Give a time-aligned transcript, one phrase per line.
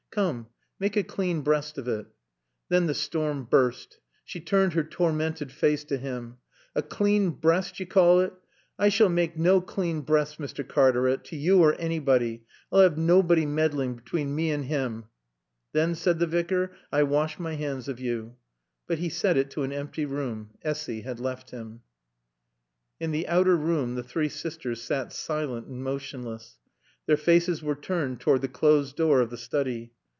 [0.11, 0.47] "Come,
[0.77, 2.05] make a clean breast of it."
[2.67, 3.99] Then the storm burst.
[4.25, 6.35] She turned her tormented face to him.
[6.75, 8.33] "A clane breast, yo' call it?
[8.77, 10.67] I s'all mak' naw clane breasts, Mr.
[10.67, 12.43] Cartaret, to yo' or anybody.
[12.73, 15.03] I'll 'ave nawbody meddlin' between him an' mae!"
[15.71, 18.35] "Then," said the Vicar, "I wash my hands of you."
[18.87, 20.49] But he said it to an empty room.
[20.61, 21.83] Essy had left him.
[22.99, 26.59] In the outer room the three sisters sat silent and motionless.
[27.05, 29.93] Their faces were turned toward the closed door of the study.